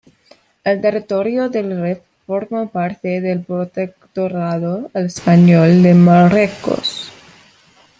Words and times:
El 0.63 0.81
territorio 0.81 1.47
del 1.47 1.79
Rif, 1.79 1.99
formó 2.25 2.67
parte 2.69 3.21
del 3.21 3.43
protectorado 3.43 4.89
español 4.95 5.83
de 5.83 5.93
Marruecos. 5.93 7.11